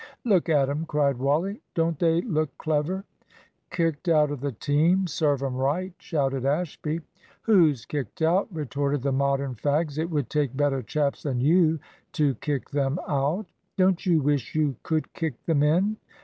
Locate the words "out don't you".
13.07-14.21